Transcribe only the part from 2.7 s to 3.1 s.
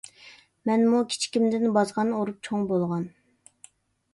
بولغان.